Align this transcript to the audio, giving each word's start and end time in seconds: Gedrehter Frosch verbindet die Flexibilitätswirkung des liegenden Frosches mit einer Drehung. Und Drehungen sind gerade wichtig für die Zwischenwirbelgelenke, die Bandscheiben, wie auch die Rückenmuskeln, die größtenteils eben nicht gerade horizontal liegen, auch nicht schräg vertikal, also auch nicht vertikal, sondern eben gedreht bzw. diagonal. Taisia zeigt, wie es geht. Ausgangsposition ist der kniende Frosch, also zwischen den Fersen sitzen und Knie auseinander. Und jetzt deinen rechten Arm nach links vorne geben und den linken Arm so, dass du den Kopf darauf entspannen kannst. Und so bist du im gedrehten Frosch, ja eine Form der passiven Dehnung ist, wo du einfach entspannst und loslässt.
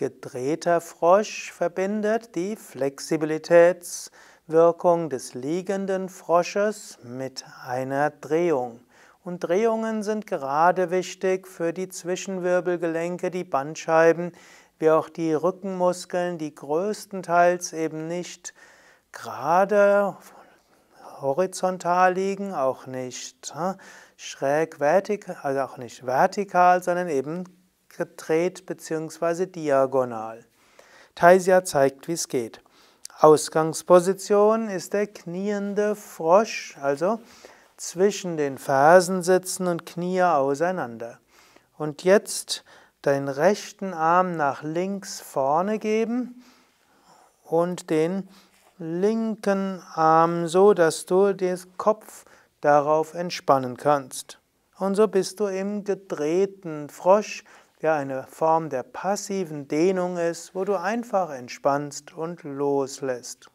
Gedrehter 0.00 0.80
Frosch 0.80 1.52
verbindet 1.52 2.34
die 2.34 2.56
Flexibilitätswirkung 2.56 5.10
des 5.10 5.34
liegenden 5.34 6.08
Frosches 6.08 6.98
mit 7.02 7.44
einer 7.66 8.08
Drehung. 8.08 8.80
Und 9.24 9.40
Drehungen 9.40 10.02
sind 10.02 10.26
gerade 10.26 10.90
wichtig 10.90 11.46
für 11.46 11.74
die 11.74 11.90
Zwischenwirbelgelenke, 11.90 13.30
die 13.30 13.44
Bandscheiben, 13.44 14.32
wie 14.78 14.88
auch 14.88 15.10
die 15.10 15.34
Rückenmuskeln, 15.34 16.38
die 16.38 16.54
größtenteils 16.54 17.74
eben 17.74 18.06
nicht 18.06 18.54
gerade 19.12 20.16
horizontal 21.20 22.14
liegen, 22.14 22.54
auch 22.54 22.86
nicht 22.86 23.52
schräg 24.16 24.80
vertikal, 24.80 25.36
also 25.42 25.60
auch 25.60 25.76
nicht 25.76 26.06
vertikal, 26.06 26.82
sondern 26.82 27.10
eben 27.10 27.44
gedreht 27.96 28.66
bzw. 28.66 29.46
diagonal. 29.46 30.44
Taisia 31.14 31.64
zeigt, 31.64 32.08
wie 32.08 32.12
es 32.12 32.28
geht. 32.28 32.62
Ausgangsposition 33.18 34.68
ist 34.68 34.94
der 34.94 35.06
kniende 35.06 35.94
Frosch, 35.94 36.76
also 36.80 37.20
zwischen 37.76 38.36
den 38.36 38.58
Fersen 38.58 39.22
sitzen 39.22 39.66
und 39.66 39.84
Knie 39.84 40.22
auseinander. 40.22 41.18
Und 41.76 42.04
jetzt 42.04 42.64
deinen 43.02 43.28
rechten 43.28 43.94
Arm 43.94 44.36
nach 44.36 44.62
links 44.62 45.20
vorne 45.20 45.78
geben 45.78 46.44
und 47.44 47.90
den 47.90 48.28
linken 48.78 49.82
Arm 49.94 50.48
so, 50.48 50.74
dass 50.74 51.06
du 51.06 51.34
den 51.34 51.58
Kopf 51.76 52.24
darauf 52.60 53.14
entspannen 53.14 53.76
kannst. 53.76 54.38
Und 54.78 54.94
so 54.94 55.08
bist 55.08 55.40
du 55.40 55.46
im 55.46 55.84
gedrehten 55.84 56.88
Frosch, 56.88 57.44
ja 57.82 57.96
eine 57.96 58.26
Form 58.28 58.70
der 58.70 58.82
passiven 58.82 59.68
Dehnung 59.68 60.16
ist, 60.16 60.54
wo 60.54 60.64
du 60.64 60.76
einfach 60.76 61.30
entspannst 61.30 62.12
und 62.12 62.42
loslässt. 62.42 63.50